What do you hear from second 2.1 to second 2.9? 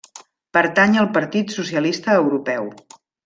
Europeu.